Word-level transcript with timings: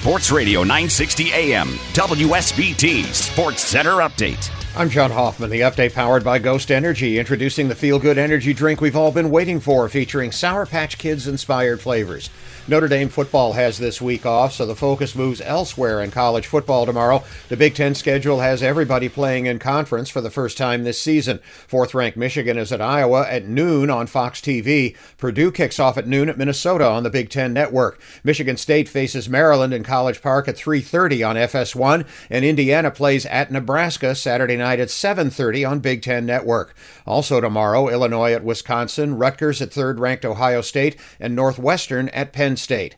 Sports 0.00 0.32
Radio 0.32 0.62
960 0.62 1.30
AM, 1.34 1.66
WSBT 1.92 3.04
Sports 3.12 3.62
Center 3.62 3.96
Update. 3.96 4.48
I'm 4.76 4.88
John 4.88 5.10
Hoffman, 5.10 5.50
the 5.50 5.62
update 5.62 5.94
powered 5.94 6.22
by 6.22 6.38
Ghost 6.38 6.70
Energy, 6.70 7.18
introducing 7.18 7.68
the 7.68 7.74
feel 7.74 7.98
good 7.98 8.16
energy 8.16 8.54
drink 8.54 8.80
we've 8.80 8.94
all 8.94 9.10
been 9.10 9.32
waiting 9.32 9.58
for, 9.58 9.88
featuring 9.88 10.30
Sour 10.30 10.64
Patch 10.64 10.96
Kids 10.96 11.26
inspired 11.26 11.80
flavors. 11.80 12.30
Notre 12.68 12.86
Dame 12.86 13.08
football 13.08 13.54
has 13.54 13.78
this 13.78 14.00
week 14.00 14.24
off, 14.24 14.52
so 14.52 14.64
the 14.64 14.76
focus 14.76 15.16
moves 15.16 15.40
elsewhere 15.40 16.00
in 16.00 16.12
college 16.12 16.46
football 16.46 16.86
tomorrow. 16.86 17.24
The 17.48 17.56
Big 17.56 17.74
Ten 17.74 17.96
schedule 17.96 18.38
has 18.40 18.62
everybody 18.62 19.08
playing 19.08 19.46
in 19.46 19.58
conference 19.58 20.08
for 20.08 20.20
the 20.20 20.30
first 20.30 20.56
time 20.56 20.84
this 20.84 21.00
season. 21.00 21.40
Fourth 21.66 21.94
ranked 21.94 22.16
Michigan 22.16 22.56
is 22.56 22.70
at 22.70 22.80
Iowa 22.80 23.26
at 23.28 23.48
noon 23.48 23.90
on 23.90 24.06
Fox 24.06 24.40
TV. 24.40 24.94
Purdue 25.18 25.50
kicks 25.50 25.80
off 25.80 25.98
at 25.98 26.06
noon 26.06 26.28
at 26.28 26.38
Minnesota 26.38 26.86
on 26.86 27.02
the 27.02 27.10
Big 27.10 27.28
Ten 27.28 27.52
Network. 27.52 28.00
Michigan 28.22 28.56
State 28.56 28.88
faces 28.88 29.28
Maryland 29.28 29.74
in 29.74 29.82
College 29.82 30.22
Park 30.22 30.46
at 30.46 30.56
3:30 30.56 31.24
on 31.24 31.36
FS1, 31.36 32.06
and 32.30 32.44
Indiana 32.44 32.92
plays 32.92 33.26
at 33.26 33.50
Nebraska 33.50 34.14
Saturday 34.14 34.56
night 34.60 34.78
at 34.78 34.88
7:30 34.88 35.68
on 35.68 35.80
Big 35.80 36.02
Ten 36.02 36.24
Network. 36.24 36.76
Also 37.06 37.40
tomorrow, 37.40 37.88
Illinois 37.88 38.32
at 38.32 38.44
Wisconsin, 38.44 39.16
Rutgers 39.18 39.60
at 39.60 39.72
third-ranked 39.72 40.24
Ohio 40.24 40.60
State, 40.60 40.96
and 41.18 41.34
Northwestern 41.34 42.08
at 42.10 42.32
Penn 42.32 42.56
State. 42.56 42.94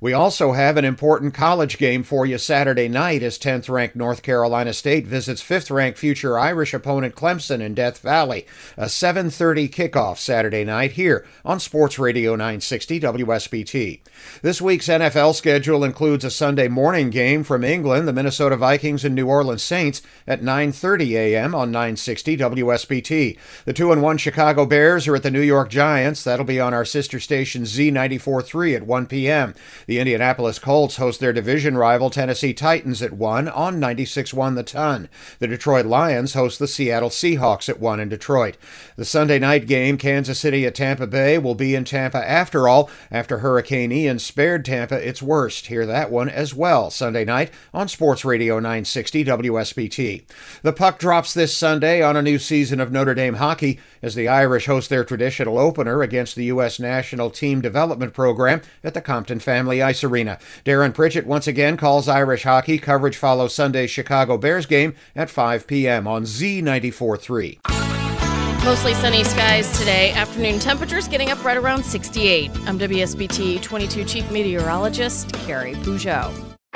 We 0.00 0.12
also 0.12 0.52
have 0.52 0.76
an 0.76 0.84
important 0.84 1.34
college 1.34 1.78
game 1.78 2.02
for 2.02 2.26
you 2.26 2.38
Saturday 2.38 2.88
night 2.88 3.22
as 3.22 3.38
10th 3.38 3.68
ranked 3.68 3.96
North 3.96 4.22
Carolina 4.22 4.72
State 4.72 5.06
visits 5.06 5.42
5th 5.42 5.70
ranked 5.70 5.98
future 5.98 6.38
Irish 6.38 6.74
opponent 6.74 7.14
Clemson 7.14 7.60
in 7.60 7.74
Death 7.74 7.98
Valley. 7.98 8.46
A 8.76 8.88
7:30 8.88 9.68
kickoff 9.68 10.18
Saturday 10.18 10.64
night 10.64 10.92
here 10.92 11.24
on 11.44 11.60
Sports 11.60 11.98
Radio 11.98 12.32
960 12.32 13.00
WSBT. 13.00 14.00
This 14.42 14.60
week's 14.60 14.88
NFL 14.88 15.34
schedule 15.34 15.84
includes 15.84 16.24
a 16.24 16.30
Sunday 16.30 16.68
morning 16.68 17.10
game 17.10 17.42
from 17.42 17.64
England, 17.64 18.06
the 18.06 18.12
Minnesota 18.12 18.56
Vikings 18.56 19.04
and 19.04 19.14
New 19.14 19.26
Orleans 19.26 19.62
Saints 19.62 20.02
at 20.26 20.42
9:30 20.42 21.12
a.m. 21.16 21.54
on 21.54 21.70
960 21.70 22.36
WSBT. 22.36 23.38
The 23.64 23.72
2 23.72 23.92
and 23.92 24.02
1 24.02 24.18
Chicago 24.18 24.66
Bears 24.66 25.08
are 25.08 25.16
at 25.16 25.22
the 25.22 25.30
New 25.30 25.40
York 25.40 25.70
Giants. 25.70 26.22
That'll 26.24 26.44
be 26.44 26.60
on 26.60 26.74
our 26.74 26.84
sister 26.84 27.20
station 27.20 27.62
Z94.3 27.62 28.76
at 28.76 28.86
1 28.86 29.06
p.m. 29.06 29.54
The 29.86 29.98
Indianapolis 29.98 30.58
Colts 30.58 30.96
host 30.96 31.20
their 31.20 31.32
division 31.32 31.76
rival 31.76 32.10
Tennessee 32.10 32.54
Titans 32.54 33.02
at 33.02 33.12
1 33.12 33.48
on 33.48 33.80
96.1 33.80 34.54
The 34.54 34.62
Ton. 34.62 35.08
The 35.38 35.46
Detroit 35.46 35.86
Lions 35.86 36.34
host 36.34 36.58
the 36.58 36.68
Seattle 36.68 37.10
Seahawks 37.10 37.68
at 37.68 37.80
1 37.80 38.00
in 38.00 38.08
Detroit. 38.08 38.56
The 38.96 39.04
Sunday 39.04 39.38
night 39.38 39.66
game, 39.66 39.98
Kansas 39.98 40.40
City 40.40 40.66
at 40.66 40.74
Tampa 40.74 41.06
Bay, 41.06 41.38
will 41.38 41.54
be 41.54 41.74
in 41.74 41.84
Tampa 41.84 42.18
after 42.28 42.68
all, 42.68 42.90
after 43.10 43.38
Hurricane 43.38 43.92
Ian 43.92 44.18
spared 44.18 44.64
Tampa 44.64 44.96
its 44.96 45.22
worst. 45.22 45.66
Hear 45.66 45.86
that 45.86 46.10
one 46.10 46.28
as 46.28 46.54
well 46.54 46.90
Sunday 46.90 47.24
night 47.24 47.50
on 47.72 47.88
Sports 47.88 48.24
Radio 48.24 48.56
960 48.56 49.24
WSBT. 49.24 50.24
The 50.62 50.72
puck 50.72 50.98
drops 50.98 51.34
this 51.34 51.56
Sunday 51.56 52.02
on 52.02 52.16
a 52.16 52.22
new 52.22 52.38
season 52.38 52.80
of 52.80 52.92
Notre 52.92 53.14
Dame 53.14 53.34
hockey 53.34 53.78
as 54.02 54.14
the 54.14 54.28
Irish 54.28 54.66
host 54.66 54.90
their 54.90 55.04
traditional 55.04 55.58
opener 55.58 56.02
against 56.02 56.36
the 56.36 56.44
U.S. 56.44 56.78
National 56.78 57.30
Team 57.30 57.60
Development 57.60 58.12
Program 58.12 58.60
at 58.84 58.94
the 58.94 59.00
Compton 59.00 59.40
Family 59.56 59.80
Ice 59.80 60.04
Arena. 60.04 60.38
Darren 60.66 60.92
Pritchett 60.92 61.26
once 61.26 61.46
again 61.46 61.78
calls 61.78 62.08
Irish 62.08 62.42
hockey. 62.42 62.78
Coverage 62.78 63.16
follows 63.16 63.54
Sunday's 63.54 63.90
Chicago 63.90 64.36
Bears 64.36 64.66
game 64.66 64.94
at 65.14 65.30
5 65.30 65.66
p.m. 65.66 66.06
on 66.06 66.24
Z94.3. 66.24 68.64
Mostly 68.66 68.92
sunny 68.92 69.24
skies 69.24 69.78
today. 69.78 70.12
Afternoon 70.12 70.58
temperatures 70.58 71.08
getting 71.08 71.30
up 71.30 71.42
right 71.42 71.56
around 71.56 71.82
68. 71.82 72.50
I'm 72.66 72.78
WSBT 72.78 73.62
22 73.62 74.04
Chief 74.04 74.30
Meteorologist 74.30 75.32
Carrie 75.32 75.72
Peugeot. 75.76 76.45